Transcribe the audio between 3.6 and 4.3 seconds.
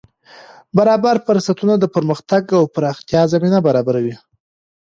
برابروي.